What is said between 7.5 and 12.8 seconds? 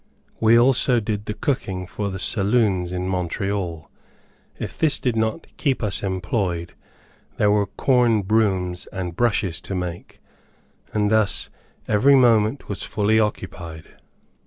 were corn brooms and brushes to make, and thus every moment